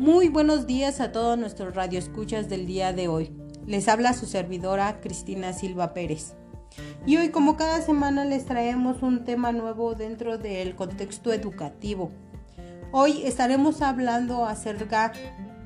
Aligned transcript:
Muy 0.00 0.30
buenos 0.30 0.66
días 0.66 0.98
a 0.98 1.12
todos 1.12 1.36
nuestros 1.36 1.74
radioescuchas 1.74 2.48
del 2.48 2.64
día 2.64 2.94
de 2.94 3.06
hoy. 3.06 3.36
Les 3.66 3.86
habla 3.86 4.14
su 4.14 4.24
servidora 4.24 4.98
Cristina 5.02 5.52
Silva 5.52 5.92
Pérez. 5.92 6.36
Y 7.04 7.18
hoy 7.18 7.28
como 7.28 7.58
cada 7.58 7.82
semana 7.82 8.24
les 8.24 8.46
traemos 8.46 9.02
un 9.02 9.26
tema 9.26 9.52
nuevo 9.52 9.94
dentro 9.94 10.38
del 10.38 10.74
contexto 10.74 11.34
educativo. 11.34 12.12
Hoy 12.92 13.24
estaremos 13.26 13.82
hablando 13.82 14.46
acerca 14.46 15.12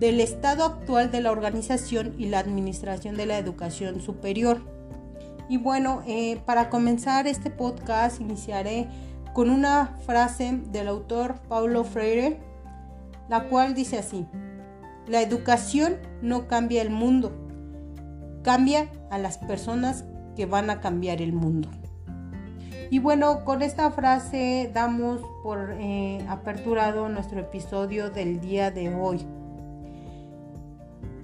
del 0.01 0.19
estado 0.19 0.65
actual 0.65 1.13
de 1.13 1.21
la 1.21 1.31
organización 1.31 2.17
y 2.19 2.27
la 2.27 2.41
administración 2.41 3.17
de 3.17 3.27
la 3.27 3.39
educación 3.39 4.01
superior. 4.01 4.63
Y 5.49 5.59
bueno, 5.59 6.03
eh, 6.09 6.41
para 6.45 6.71
comenzar 6.71 7.29
este 7.29 7.51
podcast 7.51 8.21
iniciaré 8.21 8.89
con 9.33 9.49
una 9.49 9.97
frase 10.05 10.61
del 10.73 10.89
autor 10.89 11.41
Paulo 11.49 11.85
Freire, 11.85 12.41
la 13.29 13.49
cual 13.49 13.75
dice 13.75 13.99
así, 13.99 14.27
la 15.07 15.21
educación 15.23 15.97
no 16.23 16.47
cambia 16.49 16.83
el 16.83 16.91
mundo, 16.91 17.33
cambia 18.43 18.89
a 19.11 19.19
las 19.19 19.39
personas 19.39 20.05
que 20.37 20.47
van 20.47 20.71
a 20.71 20.81
cambiar 20.81 21.21
el 21.21 21.33
mundo. 21.33 21.69
Y 22.91 22.99
bueno, 22.99 23.45
con 23.45 23.63
esta 23.63 23.91
frase 23.91 24.71
damos 24.73 25.21
por 25.43 25.73
eh, 25.79 26.25
aperturado 26.29 27.09
nuestro 27.09 27.41
episodio 27.41 28.11
del 28.11 28.41
día 28.41 28.71
de 28.71 28.95
hoy. 28.95 29.27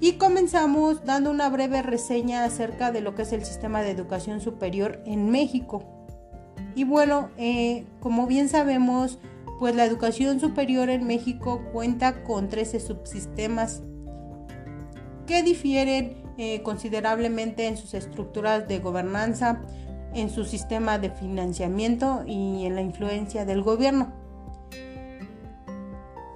Y 0.00 0.12
comenzamos 0.12 1.04
dando 1.04 1.30
una 1.30 1.48
breve 1.50 1.82
reseña 1.82 2.44
acerca 2.44 2.90
de 2.90 3.02
lo 3.02 3.14
que 3.14 3.22
es 3.22 3.32
el 3.32 3.44
sistema 3.44 3.82
de 3.82 3.90
educación 3.90 4.40
superior 4.40 5.02
en 5.04 5.30
México. 5.30 5.84
Y 6.74 6.84
bueno, 6.84 7.28
eh, 7.36 7.86
como 8.00 8.26
bien 8.26 8.48
sabemos, 8.48 9.18
pues 9.60 9.76
la 9.76 9.84
educación 9.84 10.40
superior 10.40 10.88
en 10.88 11.06
México 11.06 11.62
cuenta 11.70 12.24
con 12.24 12.48
13 12.48 12.80
subsistemas 12.80 13.82
que 15.26 15.42
difieren 15.42 16.16
eh, 16.38 16.62
considerablemente 16.62 17.66
en 17.66 17.76
sus 17.76 17.92
estructuras 17.92 18.66
de 18.66 18.78
gobernanza, 18.78 19.60
en 20.14 20.30
su 20.30 20.46
sistema 20.46 20.98
de 20.98 21.10
financiamiento 21.10 22.24
y 22.26 22.64
en 22.64 22.74
la 22.74 22.80
influencia 22.80 23.44
del 23.44 23.62
gobierno. 23.62 24.14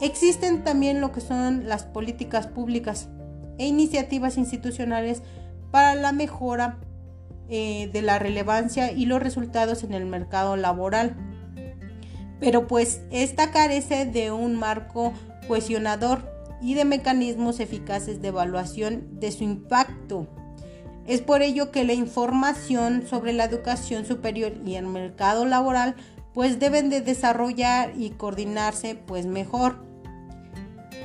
Existen 0.03 0.63
también 0.63 1.01
lo 1.01 1.11
que 1.11 1.23
son 1.23 1.67
las 1.67 1.85
políticas 1.85 2.47
públicas 2.47 3.09
e 3.57 3.67
iniciativas 3.67 4.37
institucionales 4.37 5.23
para 5.71 5.95
la 5.95 6.13
mejora 6.13 6.79
eh, 7.49 7.89
de 7.91 8.03
la 8.03 8.19
relevancia 8.19 8.93
y 8.93 9.07
los 9.07 9.23
resultados 9.23 9.83
en 9.83 9.95
el 9.95 10.05
mercado 10.05 10.57
laboral. 10.57 11.17
Pero 12.45 12.67
pues 12.67 13.01
esta 13.11 13.51
carece 13.53 14.05
de 14.05 14.31
un 14.31 14.55
marco 14.55 15.15
cuestionador 15.49 16.31
y 16.61 16.75
de 16.75 16.85
mecanismos 16.85 17.59
eficaces 17.59 18.21
de 18.21 18.29
evaluación 18.29 19.19
de 19.19 19.33
su 19.33 19.45
impacto. 19.45 20.27
Es 21.07 21.23
por 21.23 21.41
ello 21.41 21.71
que 21.71 21.85
la 21.85 21.95
información 21.95 23.07
sobre 23.09 23.33
la 23.33 23.45
educación 23.45 24.05
superior 24.05 24.53
y 24.67 24.75
el 24.75 24.87
mercado 24.87 25.47
laboral 25.47 25.97
pues 26.35 26.59
deben 26.59 26.91
de 26.91 27.01
desarrollar 27.01 27.95
y 27.97 28.11
coordinarse 28.11 28.95
pues 28.95 29.25
mejor. 29.25 29.83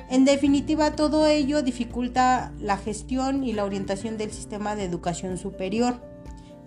En 0.10 0.26
definitiva, 0.26 0.98
todo 0.98 1.26
ello 1.26 1.62
dificulta 1.62 2.52
la 2.60 2.76
gestión 2.76 3.46
y 3.46 3.54
la 3.54 3.64
orientación 3.64 4.18
del 4.18 4.32
sistema 4.32 4.76
de 4.76 4.84
educación 4.84 5.38
superior. 5.38 6.02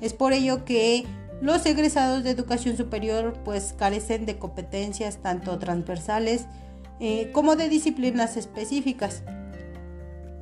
Es 0.00 0.14
por 0.14 0.32
ello 0.32 0.64
que 0.64 1.04
los 1.42 1.66
egresados 1.66 2.22
de 2.22 2.30
educación 2.30 2.76
superior 2.76 3.34
pues 3.44 3.74
carecen 3.76 4.26
de 4.26 4.38
competencias 4.38 5.18
tanto 5.18 5.58
transversales 5.58 6.46
eh, 7.00 7.32
como 7.32 7.56
de 7.56 7.68
disciplinas 7.68 8.36
específicas. 8.36 9.24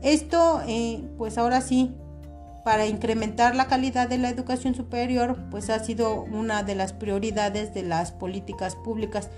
Esto 0.03 0.60
eh, 0.69 1.03
pues 1.16 1.39
ahora 1.39 1.62
sí, 1.62 1.97
para 2.65 2.87
incrementar 2.87 3.56
la 3.56 3.66
calidad 3.66 4.10
de 4.10 4.19
la 4.19 4.28
educación 4.28 4.75
superior 4.75 5.39
pues 5.50 5.71
ha 5.71 5.78
sido 5.78 6.22
una 6.22 6.62
de 6.65 6.75
las 6.75 6.93
prioridades 6.93 7.72
de 7.72 7.83
las 7.83 8.12
políticas 8.12 8.77
públicas 8.77 9.31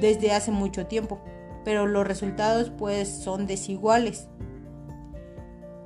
desde 0.00 0.32
hace 0.32 0.50
mucho 0.50 0.86
tiempo 0.86 1.20
pero 1.64 1.86
los 1.86 2.06
resultados 2.06 2.70
pues 2.70 3.08
son 3.08 3.46
desiguales. 3.46 4.28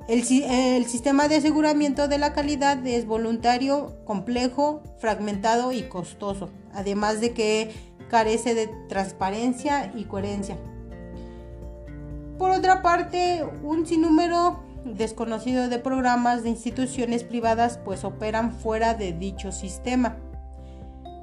El, 0.07 0.85
sistema 0.85 1.29
de 1.29 1.37
aseguramiento 1.37 2.09
de 2.09 2.17
la 2.17 2.33
calidad 2.33 2.85
es 2.85 3.05
voluntario, 3.05 3.93
complejo, 4.03 4.83
fragmentado 4.99 5.71
y 5.71 5.83
costoso, 5.83 6.49
además 6.73 7.21
de 7.21 7.33
que 7.33 7.71
carece 8.09 8.53
de 8.53 8.67
transparencia 8.89 9.93
y 9.95 10.03
coherencia. 10.03 10.57
Por 12.37 12.51
otra 12.51 12.81
parte, 12.81 13.45
un 13.63 13.85
sinnúmero 13.85 14.59
desconocido 14.83 15.69
de 15.69 15.79
programas 15.79 16.43
de 16.43 16.49
instituciones 16.49 17.23
privadas 17.23 17.79
pues 17.85 18.03
operan 18.03 18.51
fuera 18.51 18.95
de 18.95 19.13
dicho 19.13 19.53
sistema. 19.53 20.17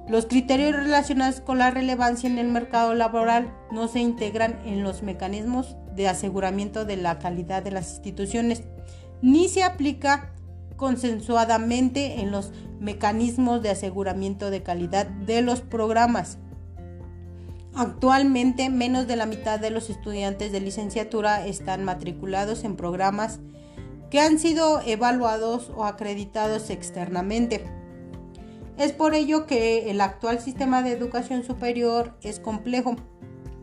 Los 0.09 0.25
criterios 0.25 0.73
relacionados 0.73 1.43
con 1.43 1.59
la 1.59 1.71
relevancia 1.71 2.31
en 2.31 2.39
el 2.39 2.49
mercado 2.49 2.95
laboral 2.95 3.53
no 3.71 3.89
se 3.89 4.01
integran 4.01 4.59
en 4.65 4.83
los 4.83 5.03
mecanismos 5.03 5.77
de 5.95 6.09
aseguramiento 6.09 6.85
de 6.85 6.97
la 6.97 7.19
calidad 7.19 7.63
de 7.63 7.71
las 7.71 7.95
instituciones, 7.95 8.63
ni 9.23 9.49
se 9.49 9.63
aplica 9.63 10.33
consensuadamente 10.77 12.21
en 12.21 12.31
los 12.31 12.53
mecanismos 12.81 13.63
de 13.63 13.71
aseguramiento 13.71 14.51
de 14.51 14.63
calidad 14.63 15.07
de 15.07 15.43
los 15.43 15.61
programas. 15.61 16.39
Actualmente, 17.75 18.71
menos 18.71 19.07
de 19.07 19.17
la 19.17 19.27
mitad 19.27 19.61
de 19.61 19.71
los 19.71 19.91
estudiantes 19.91 20.51
de 20.53 20.61
licenciatura 20.61 21.47
están 21.47 21.85
matriculados 21.85 22.65
en 22.65 22.77
programas 22.77 23.41
que 24.11 24.21
han 24.21 24.39
sido 24.39 24.81
evaluados 24.81 25.71
o 25.77 25.85
acreditados 25.85 26.69
externamente. 26.71 27.65
Es 28.77 28.93
por 28.93 29.15
ello 29.15 29.47
que 29.47 29.91
el 29.91 30.01
actual 30.01 30.41
sistema 30.41 30.83
de 30.83 30.93
educación 30.93 31.45
superior 31.45 32.15
es 32.23 32.41
complejo, 32.41 32.97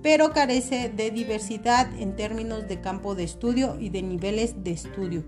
pero 0.07 0.31
carece 0.31 0.87
de 0.87 1.11
diversidad 1.11 1.89
en 1.99 2.15
términos 2.15 2.65
de 2.69 2.79
campo 2.79 3.13
de 3.13 3.25
estudio 3.25 3.75
y 3.77 3.89
de 3.89 4.01
niveles 4.03 4.63
de 4.63 4.71
estudio. 4.71 5.25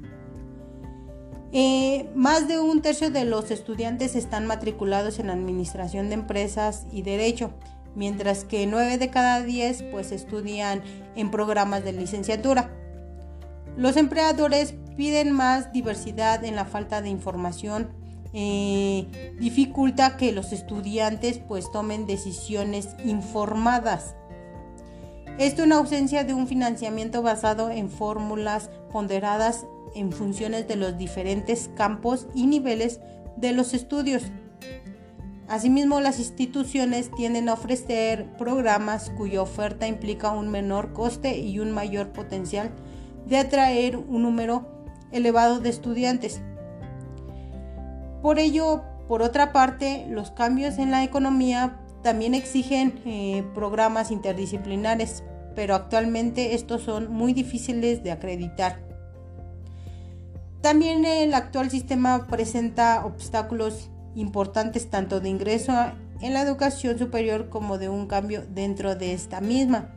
Eh, 1.51 2.09
más 2.16 2.47
de 2.47 2.59
un 2.59 2.81
tercio 2.81 3.09
de 3.09 3.25
los 3.25 3.51
estudiantes 3.51 4.16
están 4.16 4.47
matriculados 4.47 5.19
en 5.19 5.31
administración 5.31 6.07
de 6.07 6.13
empresas 6.13 6.88
y 6.94 7.01
derecho, 7.01 7.51
mientras 7.94 8.45
que 8.45 8.68
9 8.68 8.97
de 8.97 9.09
cada 9.09 9.44
10 9.44 9.84
pues 9.91 10.13
estudian 10.13 10.81
en 11.18 11.29
programas 11.29 11.84
de 11.84 11.91
licenciatura. 11.91 12.72
Los 13.75 13.97
empleadores 13.97 14.75
piden 14.95 15.34
más 15.34 15.73
diversidad 15.73 16.45
en 16.45 16.56
la 16.56 16.63
falta 16.63 17.01
de 17.01 17.09
información 17.09 17.89
eh, 18.31 19.35
dificulta 19.41 20.16
que 20.16 20.31
los 20.31 20.53
estudiantes 20.53 21.39
pues 21.39 21.69
tomen 21.69 22.07
decisiones 22.07 22.95
informadas. 23.03 24.16
Esto 25.39 25.63
en 25.63 25.72
ausencia 25.72 26.25
de 26.25 26.33
un 26.33 26.47
financiamiento 26.47 27.22
basado 27.22 27.69
en 27.69 27.89
fórmulas 27.89 28.69
ponderadas 28.91 29.66
en 29.95 30.11
funciones 30.11 30.67
de 30.67 30.75
los 30.75 30.97
diferentes 30.97 31.69
campos 31.77 32.27
y 32.35 32.45
niveles 32.45 33.00
de 33.38 33.53
los 33.53 33.73
estudios. 33.73 34.23
Asimismo, 35.47 36.01
las 36.01 36.19
instituciones 36.19 37.09
tienden 37.16 37.47
a 37.47 37.53
ofrecer 37.53 38.27
programas 38.35 39.11
cuya 39.11 39.41
oferta 39.41 39.88
implica 39.88 40.31
un 40.31 40.50
menor 40.50 40.91
coste 40.91 41.39
y 41.39 41.59
un 41.59 41.71
mayor 41.71 42.09
potencial 42.09 42.71
de 43.25 43.38
atraer 43.38 43.95
un 43.95 44.23
número 44.23 44.67
elevado 45.13 45.61
de 45.61 45.69
estudiantes. 45.69 46.41
Por 48.21 48.39
ello, 48.39 48.83
por 49.07 49.21
otra 49.21 49.53
parte, 49.53 50.06
los 50.09 50.31
cambios 50.31 50.77
en 50.79 50.91
la 50.91 51.06
economía 51.06 51.79
también 52.01 52.34
exigen 52.34 53.01
eh, 53.06 53.44
programas 53.54 54.12
interdisciplinares, 54.12 55.24
pero 55.56 55.75
actualmente 55.75 56.56
estos 56.56 56.84
son 56.84 57.12
muy 57.12 57.34
difíciles 57.34 58.04
de 58.04 58.12
acreditar. 58.12 58.80
También 60.62 61.06
el 61.06 61.34
actual 61.34 61.69
sistema 61.69 62.28
presenta 62.28 63.06
obstáculos 63.06 63.90
importantes 64.16 64.90
tanto 64.90 65.19
de 65.19 65.30
ingreso 65.30 65.74
en 66.22 66.34
la 66.34 66.42
educación 66.42 66.98
superior 67.00 67.50
como 67.50 67.78
de 67.78 67.90
un 67.90 68.07
cambio 68.07 68.44
dentro 68.50 68.95
de 68.95 69.13
esta 69.13 69.40
misma. 69.40 69.90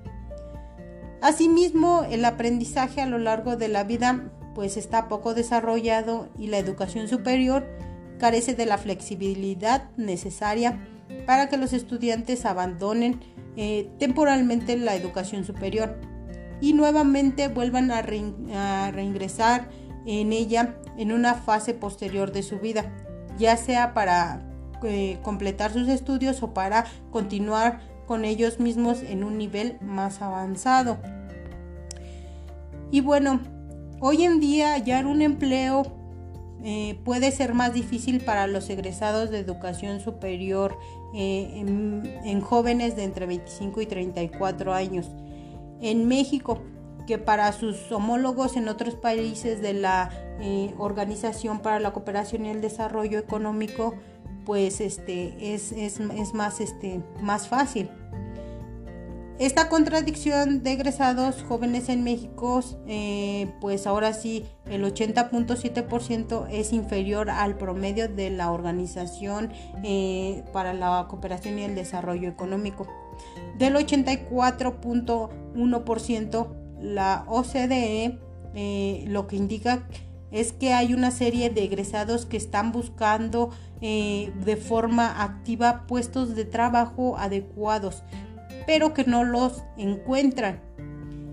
Asimismo, 1.20 2.05
el 2.10 2.25
aprendizaje 2.25 3.00
a 3.00 3.06
lo 3.06 3.19
largo 3.19 3.56
de 3.56 3.69
la 3.69 3.84
vida 3.84 4.31
pues 4.55 4.76
está 4.76 5.08
poco 5.08 5.34
desarrollado 5.34 6.28
y 6.38 6.48
la 6.48 6.58
educación 6.58 7.08
superior 7.08 7.66
carece 8.19 8.55
de 8.55 8.66
la 8.66 8.78
flexibilidad 8.78 9.90
necesaria 9.96 10.78
para 11.26 11.48
que 11.48 11.56
los 11.56 11.72
estudiantes 11.72 12.44
abandonen 12.44 13.20
eh, 13.56 13.90
temporalmente 13.98 14.76
la 14.76 14.94
educación 14.96 15.44
superior 15.44 15.98
y 16.60 16.72
nuevamente 16.72 17.48
vuelvan 17.48 17.90
a, 17.90 18.00
reingresar 18.02 19.68
en 20.06 20.32
ella 20.32 20.76
en 20.96 21.12
una 21.12 21.34
fase 21.34 21.74
posterior 21.74 22.32
de 22.32 22.42
su 22.42 22.60
vida, 22.60 22.92
ya 23.38 23.56
sea 23.56 23.94
para 23.94 24.42
eh, 24.84 25.18
completar 25.22 25.72
sus 25.72 25.88
estudios 25.88 26.42
o 26.42 26.54
para 26.54 26.86
continuar 27.10 27.80
con 28.06 28.24
ellos 28.24 28.60
mismos 28.60 29.02
en 29.02 29.24
un 29.24 29.38
nivel 29.38 29.78
más 29.80 30.22
avanzado. 30.22 30.98
Y 32.90 33.00
bueno, 33.00 33.40
hoy 34.00 34.24
en 34.24 34.38
día 34.38 34.72
hallar 34.72 35.06
un 35.06 35.22
empleo 35.22 36.01
eh, 36.64 37.00
puede 37.04 37.32
ser 37.32 37.54
más 37.54 37.74
difícil 37.74 38.20
para 38.20 38.46
los 38.46 38.70
egresados 38.70 39.30
de 39.30 39.40
educación 39.40 40.00
superior 40.00 40.78
eh, 41.12 41.50
en, 41.56 42.40
jóvenes 42.40 42.94
de 42.94 43.04
entre 43.04 43.26
25 43.26 43.80
y 43.80 43.86
34 43.86 44.72
años. 44.72 45.10
En 45.80 46.06
México, 46.06 46.62
que 47.06 47.18
para 47.18 47.52
sus 47.52 47.90
homólogos 47.90 48.56
en 48.56 48.68
otros 48.68 48.94
países 48.94 49.60
de 49.60 49.72
la 49.72 50.10
eh, 50.40 50.72
Organización 50.78 51.60
para 51.60 51.80
la 51.80 51.92
Cooperación 51.92 52.46
y 52.46 52.50
el 52.50 52.60
Desarrollo 52.60 53.18
Económico, 53.18 53.94
pues 54.46 54.80
este, 54.80 55.54
es, 55.54 55.72
es, 55.72 55.98
es 55.98 56.32
más, 56.32 56.60
este, 56.60 57.00
más 57.20 57.48
fácil. 57.48 57.90
Esta 59.38 59.69
contradicción 59.69 60.62
de 60.62 60.73
egresados 60.73 61.43
jóvenes 61.43 61.88
en 61.88 62.05
México, 62.05 62.61
eh, 62.87 63.50
pues 63.61 63.87
ahora 63.87 64.12
sí, 64.12 64.44
el 64.67 64.84
80.7% 64.84 66.49
es 66.50 66.75
inferior 66.75 67.31
al 67.31 67.56
promedio 67.56 68.08
de 68.08 68.29
la 68.31 68.52
Organización 68.52 69.50
eh, 69.82 70.44
para 70.52 70.75
la 70.75 71.06
Cooperación 71.08 71.58
y 71.58 71.62
el 71.62 71.75
Desarrollo 71.75 72.29
Económico. 72.29 72.87
Del 73.58 73.75
84.1%, 73.75 76.49
la 76.81 77.25
OCDE 77.26 78.19
eh, 78.55 79.05
lo 79.08 79.26
que 79.26 79.37
indica 79.37 79.88
es 80.31 80.52
que 80.52 80.75
hay 80.75 80.93
una 80.94 81.11
serie 81.11 81.50
de 81.50 81.64
egresados 81.64 82.26
que 82.26 82.37
están 82.37 82.70
buscando 82.70 83.50
de 83.81 84.56
forma 84.64 85.25
activa 85.25 85.88
puestos 85.88 86.37
de 86.37 86.44
trabajo 86.44 87.17
adecuados 87.19 88.05
pero 88.66 88.94
que 88.94 89.04
no 89.04 89.24
los 89.24 89.64
encuentran. 89.76 90.60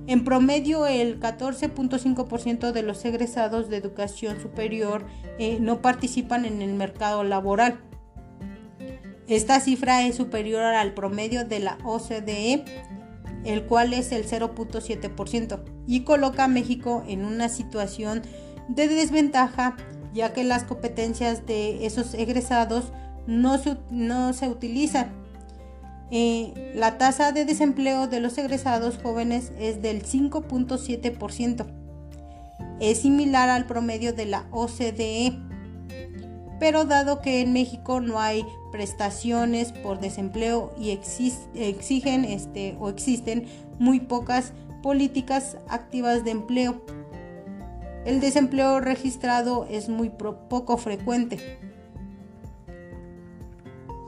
En 0.07 0.23
promedio, 0.23 0.87
el 0.87 1.19
14.5% 1.19 2.71
de 2.71 2.81
los 2.81 3.05
egresados 3.05 3.69
de 3.69 3.77
educación 3.77 4.41
superior 4.41 5.05
eh, 5.37 5.59
no 5.61 5.81
participan 5.81 6.45
en 6.45 6.63
el 6.63 6.73
mercado 6.73 7.23
laboral. 7.23 7.79
Esta 9.27 9.59
cifra 9.59 10.07
es 10.07 10.15
superior 10.15 10.63
al 10.63 10.95
promedio 10.95 11.45
de 11.45 11.59
la 11.59 11.77
OCDE, 11.83 12.65
el 13.45 13.65
cual 13.65 13.93
es 13.93 14.11
el 14.11 14.25
0.7%, 14.25 15.59
y 15.85 15.99
coloca 15.99 16.45
a 16.45 16.47
México 16.47 17.03
en 17.07 17.23
una 17.23 17.47
situación 17.47 18.23
de 18.67 18.87
desventaja, 18.87 19.77
ya 20.11 20.33
que 20.33 20.43
las 20.43 20.63
competencias 20.63 21.45
de 21.45 21.85
esos 21.85 22.15
egresados 22.15 22.91
no 23.27 23.61
no 23.91 24.33
se 24.33 24.47
utilizan 24.47 25.18
la 26.11 26.97
tasa 26.97 27.31
de 27.31 27.45
desempleo 27.45 28.07
de 28.07 28.19
los 28.19 28.37
egresados 28.37 28.97
jóvenes 29.01 29.51
es 29.59 29.81
del 29.81 30.03
5.7%. 30.03 31.65
Es 32.79 32.99
similar 32.99 33.49
al 33.49 33.65
promedio 33.65 34.13
de 34.13 34.25
la 34.25 34.47
OCDE. 34.51 35.37
Pero 36.59 36.85
dado 36.85 37.21
que 37.21 37.41
en 37.41 37.53
México 37.53 38.01
no 38.01 38.19
hay 38.19 38.45
prestaciones 38.71 39.71
por 39.71 39.99
desempleo 39.99 40.73
y 40.77 40.91
exigen 40.91 42.25
este, 42.25 42.75
o 42.79 42.89
existen 42.89 43.45
muy 43.79 44.01
pocas 44.01 44.51
políticas 44.81 45.57
activas 45.69 46.25
de 46.25 46.31
empleo, 46.31 46.81
el 48.05 48.21
desempleo 48.21 48.79
registrado 48.79 49.67
es 49.69 49.89
muy 49.89 50.09
poco 50.09 50.77
frecuente. 50.77 51.59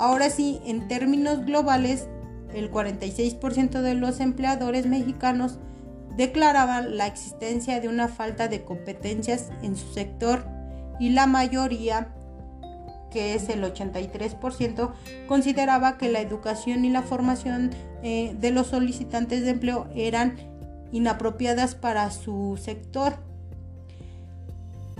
Ahora 0.01 0.31
sí, 0.31 0.59
en 0.65 0.87
términos 0.87 1.45
globales, 1.45 2.07
el 2.55 2.71
46% 2.71 3.81
de 3.81 3.93
los 3.93 4.19
empleadores 4.19 4.87
mexicanos 4.87 5.59
declaraban 6.17 6.97
la 6.97 7.05
existencia 7.05 7.79
de 7.79 7.87
una 7.87 8.07
falta 8.07 8.47
de 8.47 8.63
competencias 8.63 9.51
en 9.61 9.75
su 9.75 9.93
sector 9.93 10.43
y 10.99 11.09
la 11.11 11.27
mayoría, 11.27 12.15
que 13.11 13.35
es 13.35 13.47
el 13.49 13.63
83%, 13.63 14.91
consideraba 15.27 15.99
que 15.99 16.09
la 16.09 16.21
educación 16.21 16.83
y 16.83 16.89
la 16.89 17.03
formación 17.03 17.69
eh, 18.01 18.35
de 18.39 18.49
los 18.49 18.65
solicitantes 18.65 19.43
de 19.43 19.51
empleo 19.51 19.87
eran 19.93 20.35
inapropiadas 20.91 21.75
para 21.75 22.09
su 22.09 22.59
sector. 22.59 23.19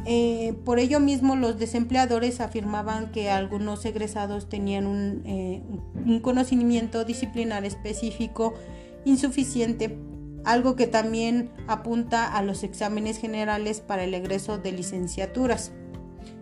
Eh, 0.05 0.55
por 0.65 0.79
ello 0.79 0.99
mismo 0.99 1.35
los 1.35 1.59
desempleadores 1.59 2.41
afirmaban 2.41 3.11
que 3.11 3.29
algunos 3.29 3.85
egresados 3.85 4.49
tenían 4.49 5.21
eh, 5.25 5.61
un, 6.05 6.19
conocimiento 6.21 7.05
disciplinar 7.05 7.65
específico 7.65 8.55
insuficiente, 9.05 9.99
algo 10.43 10.75
que 10.75 10.87
también 10.87 11.51
apunta 11.67 12.35
a 12.35 12.41
los 12.41 12.63
exámenes 12.63 13.19
generales 13.19 13.79
para 13.79 14.03
el 14.03 14.15
egreso 14.15 14.57
de 14.57 14.71
licenciaturas 14.71 15.71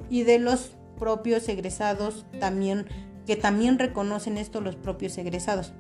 y 0.10 0.24
de 0.24 0.40
los 0.40 0.72
propios 0.98 1.48
egresados 1.50 2.26
también 2.40 2.86
que 3.26 3.36
también 3.36 3.78
reconocen 3.78 4.38
esto 4.38 4.60
los 4.60 4.76
propios 4.76 5.18
egresados. 5.18 5.74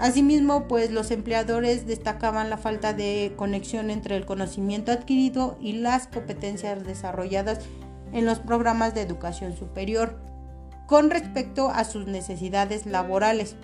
Asimismo, 0.00 0.66
pues 0.66 0.90
los 0.90 1.10
empleadores 1.10 1.86
destacaban 1.86 2.48
la 2.48 2.56
falta 2.56 2.94
de 2.94 3.34
conexión 3.36 3.90
entre 3.90 4.16
el 4.16 4.24
conocimiento 4.24 4.92
adquirido 4.92 5.58
y 5.60 5.74
las 5.74 6.06
competencias 6.06 6.86
desarrolladas 6.86 7.58
en 8.14 8.24
los 8.24 8.38
programas 8.38 8.94
de 8.94 9.02
educación 9.02 9.54
superior 9.54 10.18
con 10.86 11.10
respecto 11.10 11.68
a 11.68 11.84
sus 11.84 12.06
necesidades 12.06 12.86
laborales 12.86 13.56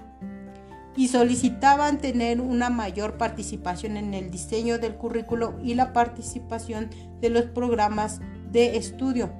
y 0.94 1.09
solicitaban 1.09 1.99
tener 1.99 2.43
una 2.43 2.69
mayor 2.69 3.17
participación 3.17 3.97
en 3.97 4.12
el 4.12 4.31
diseño 4.31 4.79
del 4.79 4.94
currículo 4.94 5.59
y 5.62 5.73
la 5.73 5.94
participación 5.94 6.91
de 7.19 7.31
los 7.31 7.47
programas 7.47 8.21
de 8.53 8.77
estudio. 8.77 9.31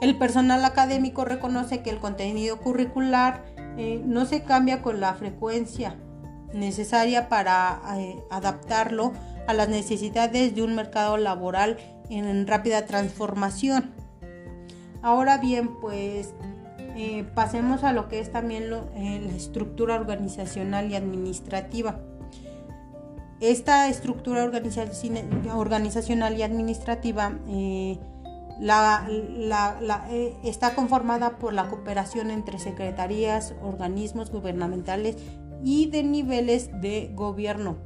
El 0.00 0.16
personal 0.16 0.64
académico 0.64 1.26
reconoce 1.26 1.82
que 1.82 1.90
el 1.90 2.00
contenido 2.00 2.58
curricular 2.58 3.44
eh, 3.76 4.02
no 4.04 4.26
se 4.26 4.42
cambia 4.42 4.82
con 4.82 5.00
la 5.00 5.14
frecuencia 5.14 5.96
necesaria 6.52 7.28
para 7.28 7.80
eh, 7.96 8.18
adaptarlo 8.30 9.12
a 9.46 9.54
las 9.54 9.68
necesidades 9.68 10.54
de 10.54 10.62
un 10.62 10.74
mercado 10.74 11.16
laboral 11.16 11.78
en 12.08 12.46
rápida 12.46 12.86
transformación. 12.86 13.92
Ahora 15.02 15.38
bien, 15.38 15.80
pues 15.80 16.34
eh, 16.96 17.24
pasemos 17.34 17.84
a 17.84 17.92
lo 17.92 18.08
que 18.08 18.20
es 18.20 18.30
también 18.30 18.70
la 18.70 19.32
estructura 19.34 19.94
organizacional 19.94 20.90
y 20.90 20.96
administrativa. 20.96 22.00
Esta 23.40 23.88
estructura 23.88 24.44
organizacional 24.44 26.36
y 26.36 26.42
administrativa 26.42 27.38
la, 28.60 29.06
eh, 30.10 30.36
está 30.44 30.74
conformada 30.74 31.38
por 31.38 31.52
la 31.52 31.68
cooperación 31.68 32.30
entre 32.30 32.58
secretarías, 32.58 33.54
organismos 33.62 34.30
gubernamentales 34.30 35.16
y 35.64 35.86
de 35.86 36.02
niveles 36.02 36.70
de 36.80 37.10
gobierno. 37.14 37.78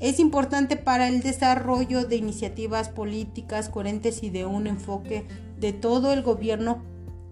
Es 0.00 0.18
importante 0.18 0.76
para 0.76 1.08
el 1.08 1.20
desarrollo 1.20 2.04
de 2.04 2.16
iniciativas 2.16 2.88
políticas 2.88 3.68
coherentes 3.68 4.22
y 4.22 4.30
de 4.30 4.44
un 4.44 4.66
enfoque 4.66 5.26
de 5.58 5.72
todo 5.72 6.12
el 6.12 6.22
gobierno 6.22 6.82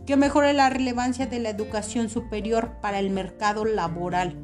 que 0.06 0.16
mejore 0.16 0.52
la 0.52 0.70
relevancia 0.70 1.26
de 1.26 1.40
la 1.40 1.50
educación 1.50 2.08
superior 2.08 2.72
para 2.80 2.98
el 2.98 3.10
mercado 3.10 3.64
laboral. 3.64 4.38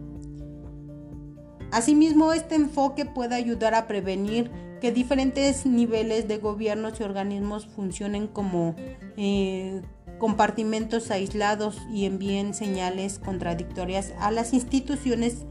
Asimismo, 1.70 2.32
este 2.32 2.56
enfoque 2.56 3.04
puede 3.04 3.36
ayudar 3.36 3.74
a 3.74 3.86
prevenir 3.86 4.50
que 4.80 4.92
diferentes 4.92 5.66
niveles 5.66 6.26
de 6.26 6.38
gobiernos 6.38 6.98
y 7.00 7.02
organismos 7.02 7.66
funcionen 7.66 8.26
como 8.26 8.74
eh, 9.16 9.82
compartimentos 10.18 11.10
aislados 11.10 11.78
y 11.92 12.04
envíen 12.06 12.54
señales 12.54 13.18
contradictorias 13.18 14.12
a 14.18 14.30
las 14.30 14.52
instituciones 14.52 15.44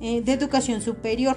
eh, 0.00 0.22
de 0.22 0.32
educación 0.32 0.80
superior. 0.80 1.36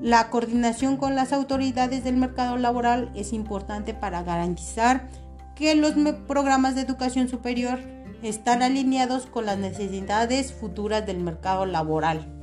La 0.00 0.28
coordinación 0.30 0.96
con 0.96 1.14
las 1.14 1.32
autoridades 1.32 2.04
del 2.04 2.16
mercado 2.16 2.56
laboral 2.56 3.10
es 3.14 3.32
importante 3.32 3.94
para 3.94 4.22
garantizar 4.22 5.08
que 5.54 5.74
los 5.74 5.94
programas 6.26 6.74
de 6.74 6.82
educación 6.82 7.28
superior 7.28 7.78
están 8.22 8.62
alineados 8.62 9.26
con 9.26 9.46
las 9.46 9.58
necesidades 9.58 10.52
futuras 10.52 11.06
del 11.06 11.18
mercado 11.20 11.66
laboral. 11.66 12.33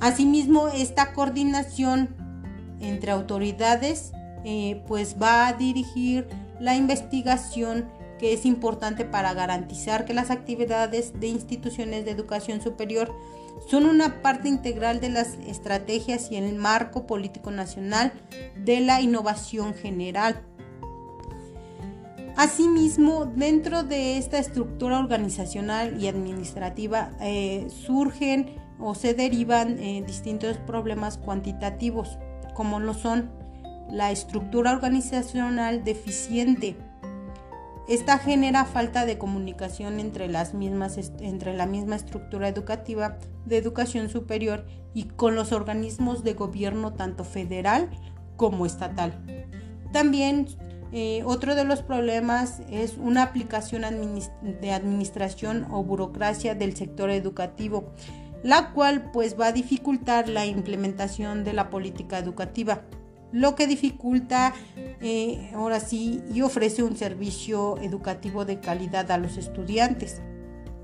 Asimismo, 0.00 0.68
esta 0.68 1.12
coordinación 1.12 2.14
entre 2.80 3.10
autoridades 3.10 4.12
eh, 4.44 4.82
pues 4.86 5.16
va 5.20 5.48
a 5.48 5.52
dirigir 5.54 6.28
la 6.60 6.76
investigación 6.76 7.88
que 8.18 8.32
es 8.32 8.46
importante 8.46 9.04
para 9.04 9.34
garantizar 9.34 10.04
que 10.04 10.14
las 10.14 10.30
actividades 10.30 11.18
de 11.18 11.28
instituciones 11.28 12.04
de 12.04 12.10
educación 12.10 12.60
superior 12.60 13.14
son 13.68 13.86
una 13.86 14.22
parte 14.22 14.48
integral 14.48 15.00
de 15.00 15.10
las 15.10 15.34
estrategias 15.46 16.30
y 16.30 16.36
el 16.36 16.54
marco 16.54 17.06
político 17.06 17.50
nacional 17.50 18.12
de 18.56 18.80
la 18.80 19.00
innovación 19.00 19.74
general. 19.74 20.42
Asimismo, 22.36 23.24
dentro 23.24 23.82
de 23.82 24.18
esta 24.18 24.38
estructura 24.38 24.98
organizacional 24.98 26.00
y 26.00 26.06
administrativa 26.06 27.12
eh, 27.20 27.66
surgen 27.70 28.65
o 28.78 28.94
se 28.94 29.14
derivan 29.14 29.78
eh, 29.78 30.02
distintos 30.06 30.58
problemas 30.58 31.18
cuantitativos, 31.18 32.18
como 32.54 32.80
lo 32.80 32.94
son 32.94 33.30
la 33.90 34.10
estructura 34.10 34.72
organizacional 34.72 35.84
deficiente. 35.84 36.76
Esta 37.88 38.18
genera 38.18 38.64
falta 38.64 39.06
de 39.06 39.16
comunicación 39.16 40.00
entre, 40.00 40.26
las 40.26 40.54
mismas, 40.54 40.98
entre 41.20 41.54
la 41.54 41.66
misma 41.66 41.94
estructura 41.94 42.48
educativa 42.48 43.18
de 43.44 43.58
educación 43.58 44.08
superior 44.08 44.66
y 44.92 45.04
con 45.04 45.36
los 45.36 45.52
organismos 45.52 46.24
de 46.24 46.34
gobierno 46.34 46.94
tanto 46.94 47.22
federal 47.22 47.88
como 48.36 48.66
estatal. 48.66 49.12
También 49.92 50.46
eh, 50.92 51.22
otro 51.24 51.54
de 51.54 51.64
los 51.64 51.82
problemas 51.82 52.60
es 52.70 52.96
una 52.96 53.22
aplicación 53.22 53.82
de 54.42 54.72
administración 54.72 55.66
o 55.70 55.84
burocracia 55.84 56.54
del 56.54 56.76
sector 56.76 57.10
educativo, 57.10 57.92
la 58.42 58.72
cual 58.72 59.10
pues 59.12 59.38
va 59.38 59.48
a 59.48 59.52
dificultar 59.52 60.28
la 60.28 60.46
implementación 60.46 61.44
de 61.44 61.52
la 61.52 61.70
política 61.70 62.18
educativa, 62.18 62.82
lo 63.32 63.54
que 63.54 63.66
dificulta 63.66 64.54
eh, 65.00 65.50
ahora 65.54 65.80
sí 65.80 66.22
y 66.32 66.42
ofrece 66.42 66.82
un 66.82 66.96
servicio 66.96 67.78
educativo 67.78 68.44
de 68.44 68.60
calidad 68.60 69.10
a 69.10 69.18
los 69.18 69.36
estudiantes, 69.36 70.22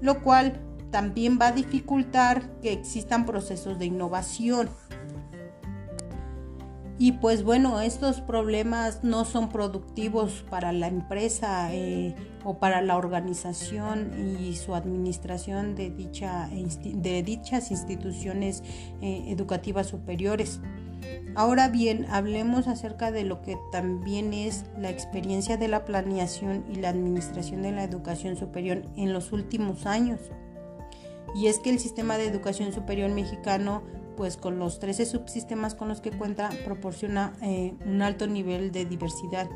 lo 0.01 0.23
cual 0.23 0.61
también 0.91 1.39
va 1.41 1.49
a 1.49 1.53
dificultar 1.53 2.61
que 2.61 2.73
existan 2.73 3.25
procesos 3.27 3.79
de 3.79 3.87
innovación. 3.87 4.69
Y 6.99 7.13
pues 7.13 7.43
bueno, 7.43 7.81
estos 7.81 8.21
problemas 8.21 9.03
no 9.03 9.25
son 9.25 9.49
productivos 9.49 10.45
para 10.51 10.73
la 10.73 10.89
empresa 10.89 11.73
eh, 11.75 12.15
o 12.45 12.59
para 12.59 12.81
la 12.83 12.97
organización 12.97 14.39
y 14.41 14.55
su 14.57 14.75
administración 14.75 15.75
de, 15.75 15.91
dicha, 15.91 16.49
de 16.49 17.23
dichas 17.23 17.71
instituciones 17.71 18.63
eh, 19.01 19.25
educativas 19.29 19.87
superiores. 19.89 20.61
Ahora 21.35 21.69
bien, 21.69 22.07
hablemos 22.11 22.69
acerca 22.69 23.11
de 23.11 23.25
lo 23.25 23.41
que 23.41 23.57
también 23.73 24.35
es 24.35 24.67
la 24.79 24.91
experiencia 24.91 25.57
de 25.57 25.69
la 25.69 25.85
planeación 25.85 26.65
y 26.71 26.77
la 26.77 26.91
administración 26.91 27.63
de 27.63 27.73
la 27.73 27.85
educación 27.85 28.37
superior 28.37 28.83
en 28.97 29.13
los 29.13 29.33
últimos 29.33 29.87
años. 29.87 30.21
Y 31.35 31.47
es 31.47 31.59
que 31.59 31.71
el 31.71 31.79
sistema 31.79 32.19
de 32.19 32.27
educación 32.27 32.73
superior 32.73 33.11
mexicano 33.11 33.83
pues 34.17 34.37
con 34.37 34.59
los 34.59 34.79
13 34.79 35.07
subsistemas 35.07 35.75
con 35.75 35.89
los 35.89 36.01
que 36.01 36.11
cuenta 36.11 36.51
proporciona 36.65 37.33
eh, 37.43 37.75
un 37.87 38.03
alto 38.03 38.27
nivel 38.27 38.73
de 38.73 38.85
diversidad 38.85 39.49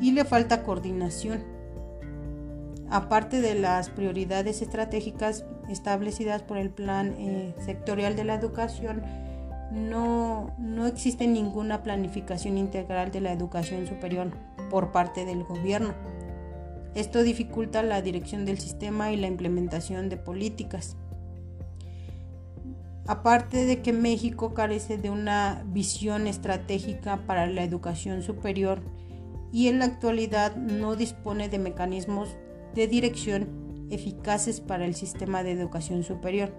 y 0.00 0.12
le 0.12 0.24
falta 0.24 0.62
coordinación. 0.62 1.42
Aparte 2.90 3.40
de 3.40 3.54
las 3.54 3.90
prioridades 3.90 4.62
estratégicas 4.62 5.44
establecidas 5.68 6.42
por 6.42 6.56
el 6.56 6.70
Plan 6.70 7.14
eh, 7.18 7.54
Sectorial 7.64 8.16
de 8.16 8.24
la 8.24 8.34
Educación, 8.34 9.02
no, 9.70 10.54
no 10.58 10.86
existe 10.86 11.26
ninguna 11.26 11.82
planificación 11.82 12.56
integral 12.56 13.10
de 13.10 13.20
la 13.20 13.32
educación 13.32 13.86
superior 13.86 14.30
por 14.70 14.92
parte 14.92 15.26
del 15.26 15.44
gobierno. 15.44 15.92
Esto 16.94 17.22
dificulta 17.22 17.82
la 17.82 18.00
dirección 18.00 18.46
del 18.46 18.58
sistema 18.58 19.12
y 19.12 19.16
la 19.16 19.26
implementación 19.26 20.08
de 20.08 20.16
políticas. 20.16 20.96
Aparte 23.08 23.64
de 23.64 23.80
que 23.80 23.94
México 23.94 24.52
carece 24.52 24.98
de 24.98 25.08
una 25.08 25.64
visión 25.68 26.26
estratégica 26.26 27.16
para 27.26 27.46
la 27.46 27.62
educación 27.62 28.20
superior 28.20 28.82
y 29.50 29.68
en 29.68 29.78
la 29.78 29.86
actualidad 29.86 30.56
no 30.56 30.94
dispone 30.94 31.48
de 31.48 31.58
mecanismos 31.58 32.36
de 32.74 32.86
dirección 32.86 33.86
eficaces 33.90 34.60
para 34.60 34.84
el 34.84 34.94
sistema 34.94 35.42
de 35.42 35.52
educación 35.52 36.02
superior, 36.02 36.52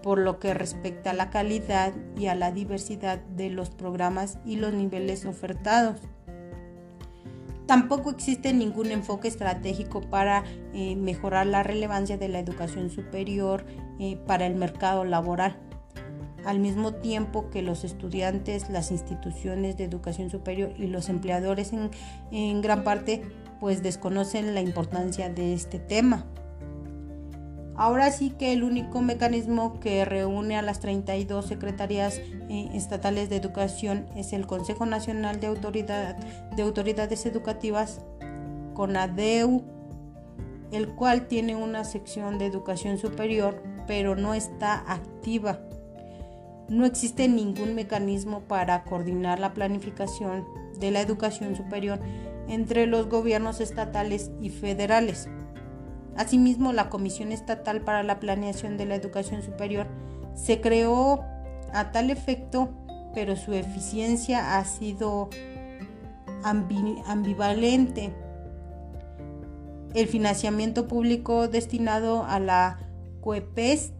por 0.00 0.20
lo 0.20 0.38
que 0.38 0.54
respecta 0.54 1.10
a 1.10 1.14
la 1.14 1.30
calidad 1.30 1.92
y 2.16 2.26
a 2.26 2.36
la 2.36 2.52
diversidad 2.52 3.18
de 3.18 3.50
los 3.50 3.70
programas 3.70 4.38
y 4.44 4.54
los 4.54 4.72
niveles 4.72 5.26
ofertados. 5.26 6.00
Tampoco 7.66 8.10
existe 8.10 8.52
ningún 8.52 8.90
enfoque 8.90 9.28
estratégico 9.28 10.02
para 10.02 10.44
eh, 10.74 10.96
mejorar 10.96 11.46
la 11.46 11.62
relevancia 11.62 12.18
de 12.18 12.28
la 12.28 12.38
educación 12.38 12.90
superior 12.90 13.64
eh, 13.98 14.16
para 14.26 14.46
el 14.46 14.54
mercado 14.54 15.04
laboral, 15.04 15.56
al 16.44 16.58
mismo 16.58 16.92
tiempo 16.92 17.48
que 17.48 17.62
los 17.62 17.84
estudiantes, 17.84 18.68
las 18.68 18.90
instituciones 18.90 19.78
de 19.78 19.84
educación 19.84 20.28
superior 20.28 20.74
y 20.76 20.88
los 20.88 21.08
empleadores 21.08 21.72
en, 21.72 21.90
en 22.32 22.60
gran 22.60 22.84
parte 22.84 23.22
pues 23.60 23.82
desconocen 23.82 24.54
la 24.54 24.60
importancia 24.60 25.30
de 25.30 25.54
este 25.54 25.78
tema. 25.78 26.26
Ahora 27.76 28.12
sí 28.12 28.30
que 28.30 28.52
el 28.52 28.62
único 28.62 29.02
mecanismo 29.02 29.80
que 29.80 30.04
reúne 30.04 30.56
a 30.56 30.62
las 30.62 30.78
32 30.78 31.46
secretarías 31.46 32.18
eh, 32.48 32.68
estatales 32.72 33.28
de 33.28 33.36
educación 33.36 34.06
es 34.14 34.32
el 34.32 34.46
Consejo 34.46 34.86
Nacional 34.86 35.40
de, 35.40 35.48
Autoridad, 35.48 36.16
de 36.54 36.62
Autoridades 36.62 37.26
Educativas, 37.26 38.00
CONADEU, 38.74 39.64
el 40.70 40.94
cual 40.94 41.26
tiene 41.26 41.56
una 41.56 41.82
sección 41.84 42.38
de 42.38 42.46
educación 42.46 42.98
superior, 42.98 43.60
pero 43.88 44.14
no 44.14 44.34
está 44.34 44.84
activa. 44.86 45.58
No 46.68 46.86
existe 46.86 47.28
ningún 47.28 47.74
mecanismo 47.74 48.40
para 48.42 48.84
coordinar 48.84 49.40
la 49.40 49.52
planificación 49.52 50.44
de 50.78 50.92
la 50.92 51.00
educación 51.00 51.56
superior 51.56 51.98
entre 52.48 52.86
los 52.86 53.08
gobiernos 53.08 53.60
estatales 53.60 54.30
y 54.40 54.50
federales. 54.50 55.28
Asimismo, 56.16 56.72
la 56.72 56.90
Comisión 56.90 57.32
Estatal 57.32 57.80
para 57.80 58.02
la 58.02 58.20
Planeación 58.20 58.76
de 58.76 58.86
la 58.86 58.94
Educación 58.94 59.42
Superior 59.42 59.86
se 60.34 60.60
creó 60.60 61.24
a 61.72 61.90
tal 61.92 62.10
efecto, 62.10 62.70
pero 63.14 63.36
su 63.36 63.52
eficiencia 63.52 64.58
ha 64.58 64.64
sido 64.64 65.28
ambivalente. 66.44 68.12
El 69.94 70.08
financiamiento 70.08 70.88
público 70.88 71.48
destinado 71.48 72.24
a 72.24 72.38
la 72.40 72.78
COEPES 73.20 73.92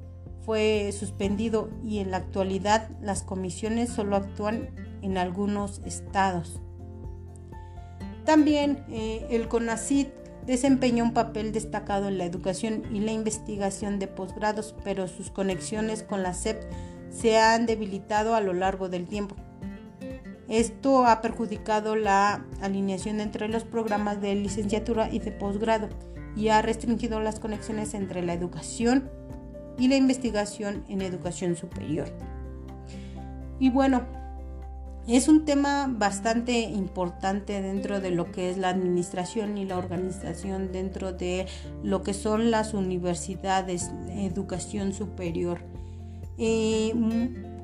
fue 0.44 0.92
suspendido 0.92 1.70
y 1.82 1.98
en 1.98 2.10
la 2.10 2.18
actualidad 2.18 2.90
las 3.00 3.22
comisiones 3.22 3.88
solo 3.90 4.16
actúan 4.16 4.70
en 5.02 5.16
algunos 5.18 5.80
estados. 5.84 6.60
También 8.24 8.84
eh, 8.88 9.26
el 9.30 9.48
CONACID 9.48 10.08
desempeñó 10.46 11.04
un 11.04 11.14
papel 11.14 11.52
destacado 11.52 12.08
en 12.08 12.18
la 12.18 12.24
educación 12.24 12.82
y 12.92 13.00
la 13.00 13.12
investigación 13.12 13.98
de 13.98 14.06
posgrados, 14.06 14.74
pero 14.84 15.08
sus 15.08 15.30
conexiones 15.30 16.02
con 16.02 16.22
la 16.22 16.34
SEP 16.34 16.62
se 17.10 17.38
han 17.38 17.66
debilitado 17.66 18.34
a 18.34 18.40
lo 18.40 18.52
largo 18.52 18.88
del 18.88 19.06
tiempo. 19.06 19.36
Esto 20.48 21.06
ha 21.06 21.22
perjudicado 21.22 21.96
la 21.96 22.44
alineación 22.60 23.20
entre 23.20 23.48
los 23.48 23.64
programas 23.64 24.20
de 24.20 24.34
licenciatura 24.34 25.08
y 25.10 25.18
de 25.18 25.32
posgrado 25.32 25.88
y 26.36 26.48
ha 26.48 26.60
restringido 26.60 27.20
las 27.20 27.40
conexiones 27.40 27.94
entre 27.94 28.22
la 28.22 28.34
educación 28.34 29.10
y 29.78 29.88
la 29.88 29.96
investigación 29.96 30.84
en 30.88 31.02
educación 31.02 31.56
superior. 31.56 32.08
Y 33.58 33.70
bueno, 33.70 34.02
es 35.06 35.28
un 35.28 35.44
tema 35.44 35.86
bastante 35.90 36.60
importante 36.60 37.60
dentro 37.60 38.00
de 38.00 38.10
lo 38.10 38.32
que 38.32 38.50
es 38.50 38.56
la 38.56 38.70
administración 38.70 39.58
y 39.58 39.66
la 39.66 39.76
organización 39.76 40.72
dentro 40.72 41.12
de 41.12 41.46
lo 41.82 42.02
que 42.02 42.14
son 42.14 42.50
las 42.50 42.72
universidades, 42.72 43.90
educación 44.08 44.94
superior. 44.94 45.60
Eh, 46.38 46.94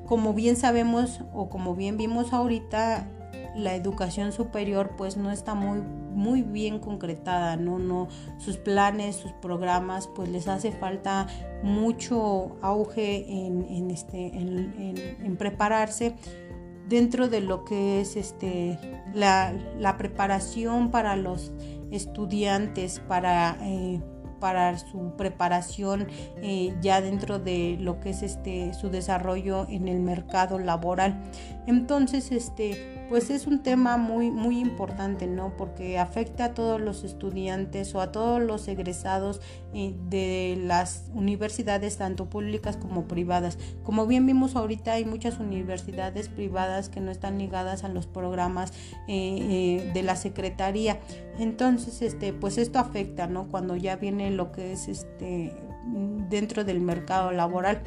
como 0.05 0.33
bien 0.33 0.55
sabemos 0.55 1.21
o 1.33 1.49
como 1.49 1.75
bien 1.75 1.97
vimos 1.97 2.31
ahorita, 2.31 3.07
la 3.55 3.75
educación 3.75 4.31
superior 4.31 4.91
pues 4.97 5.17
no 5.17 5.31
está 5.31 5.55
muy, 5.55 5.81
muy 6.13 6.41
bien 6.41 6.79
concretada, 6.79 7.57
¿no? 7.57 7.79
no 7.79 8.07
sus 8.37 8.57
planes, 8.57 9.15
sus 9.15 9.31
programas, 9.33 10.07
pues 10.07 10.29
les 10.29 10.47
hace 10.47 10.71
falta 10.71 11.27
mucho 11.63 12.55
auge 12.61 13.25
en, 13.47 13.89
este, 13.89 14.27
en 14.37 15.37
prepararse 15.37 16.15
dentro 16.91 17.29
de 17.29 17.39
lo 17.39 17.63
que 17.63 18.01
es 18.01 18.17
este, 18.17 18.77
la, 19.13 19.95
preparación 19.97 20.91
para 20.91 21.15
los 21.15 21.53
estudiantes, 21.89 22.99
para, 23.07 23.57
eh, 23.61 24.01
para 24.41 24.77
su 24.77 25.13
preparación 25.17 26.07
eh, 26.41 26.75
ya 26.81 26.99
dentro 26.99 27.39
de 27.39 27.77
lo 27.79 28.01
que 28.01 28.09
es 28.09 28.21
este, 28.23 28.73
su 28.73 28.89
desarrollo 28.89 29.65
en 29.69 29.87
el 29.87 30.01
mercado 30.01 30.59
laboral. 30.59 31.23
Entonces, 31.67 32.31
este, 32.31 33.05
pues 33.09 33.29
es 33.29 33.45
un 33.45 33.61
tema 33.61 33.97
muy, 33.97 34.31
muy 34.31 34.59
importante, 34.59 35.27
¿no? 35.27 35.55
Porque 35.57 35.99
afecta 35.99 36.45
a 36.45 36.53
todos 36.53 36.79
los 36.79 37.03
estudiantes 37.03 37.93
o 37.93 38.01
a 38.01 38.11
todos 38.11 38.41
los 38.41 38.67
egresados 38.67 39.41
eh, 39.73 39.93
de 40.09 40.57
las 40.63 41.05
universidades, 41.13 41.97
tanto 41.97 42.29
públicas 42.29 42.77
como 42.77 43.07
privadas. 43.07 43.57
Como 43.83 44.07
bien 44.07 44.25
vimos 44.25 44.55
ahorita, 44.55 44.93
hay 44.93 45.05
muchas 45.05 45.39
universidades 45.39 46.29
privadas 46.29 46.89
que 46.89 46.99
no 46.99 47.11
están 47.11 47.37
ligadas 47.37 47.83
a 47.83 47.89
los 47.89 48.07
programas 48.07 48.71
eh, 49.07 49.83
eh, 49.87 49.91
de 49.93 50.03
la 50.03 50.15
Secretaría. 50.15 50.99
Entonces, 51.37 52.01
este, 52.01 52.33
pues 52.33 52.57
esto 52.57 52.79
afecta, 52.79 53.27
¿no? 53.27 53.49
Cuando 53.49 53.75
ya 53.75 53.97
viene 53.97 54.31
lo 54.31 54.51
que 54.51 54.71
es 54.71 54.87
este 54.87 55.53
dentro 56.29 56.63
del 56.63 56.79
mercado 56.79 57.31
laboral. 57.31 57.81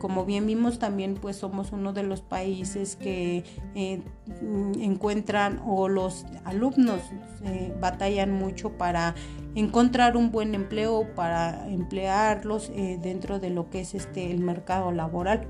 Como 0.00 0.24
bien 0.24 0.46
vimos 0.46 0.78
también 0.78 1.14
pues 1.14 1.36
somos 1.36 1.70
uno 1.70 1.92
de 1.92 2.02
los 2.02 2.22
países 2.22 2.96
que 2.96 3.44
eh, 3.76 4.02
encuentran 4.80 5.60
o 5.64 5.88
los 5.88 6.26
alumnos 6.44 7.00
eh, 7.44 7.72
batallan 7.80 8.32
mucho 8.32 8.76
para 8.78 9.14
encontrar 9.54 10.16
un 10.16 10.32
buen 10.32 10.54
empleo 10.54 11.14
para 11.14 11.68
emplearlos 11.68 12.72
dentro 13.00 13.38
de 13.38 13.50
lo 13.50 13.68
que 13.68 13.80
es 13.80 13.94
este 13.94 14.30
el 14.30 14.40
mercado 14.40 14.90
laboral. 14.92 15.46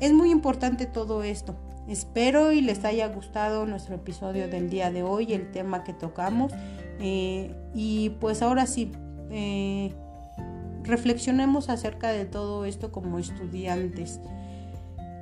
Es 0.00 0.12
muy 0.12 0.30
importante 0.30 0.86
todo 0.86 1.22
esto. 1.22 1.56
Espero 1.88 2.52
y 2.52 2.60
les 2.60 2.84
haya 2.84 3.08
gustado 3.08 3.66
nuestro 3.66 3.96
episodio 3.96 4.46
del 4.48 4.70
día 4.70 4.90
de 4.90 5.02
hoy 5.02 5.32
el 5.32 5.50
tema 5.50 5.84
que 5.84 5.94
tocamos 5.94 6.52
y 7.00 8.10
pues 8.20 8.42
ahora 8.42 8.66
sí 8.66 8.92
reflexionemos 10.88 11.68
acerca 11.68 12.08
de 12.08 12.24
todo 12.24 12.64
esto 12.64 12.90
como 12.90 13.18
estudiantes. 13.18 14.20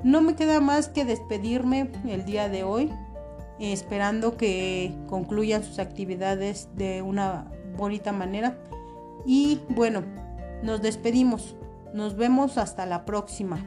No 0.02 0.22
me 0.22 0.34
queda 0.34 0.60
más 0.60 0.88
que 0.88 1.04
despedirme 1.04 1.90
el 2.06 2.24
día 2.24 2.48
de 2.48 2.62
hoy, 2.62 2.90
esperando 3.58 4.36
que 4.36 4.94
concluyan 5.08 5.64
sus 5.64 5.78
actividades 5.78 6.68
de 6.76 7.02
una 7.02 7.50
bonita 7.76 8.12
manera. 8.12 8.56
Y 9.26 9.60
bueno, 9.68 10.04
nos 10.62 10.80
despedimos. 10.80 11.56
Nos 11.92 12.16
vemos 12.16 12.58
hasta 12.58 12.86
la 12.86 13.04
próxima. 13.04 13.64